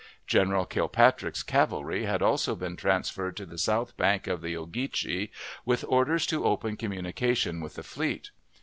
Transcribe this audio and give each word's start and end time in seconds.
General 0.25 0.65
Kilpatrick's 0.65 1.43
cavalry 1.43 2.05
had 2.05 2.23
also 2.23 2.55
been 2.55 2.75
transferred 2.75 3.37
to 3.37 3.45
the 3.45 3.59
south 3.59 3.95
bank 3.97 4.25
of 4.25 4.41
the 4.41 4.57
Ogeechee, 4.57 5.29
with 5.63 5.85
orders 5.87 6.25
to 6.25 6.43
open 6.43 6.75
communication 6.75 7.61
with 7.61 7.75
the 7.75 7.83
fleet. 7.83 8.31